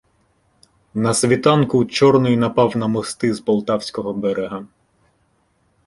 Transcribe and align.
На 0.93 1.13
світанку 1.13 1.85
Чорний 1.85 2.37
напав 2.37 2.77
на 2.77 2.87
мости 2.87 3.33
з 3.33 3.39
полтавського 3.39 4.13
берега. 4.13 4.67